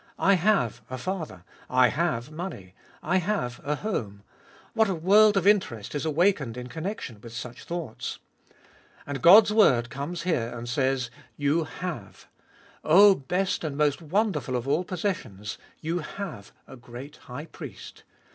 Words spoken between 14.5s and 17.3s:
of all possessions,— You have a great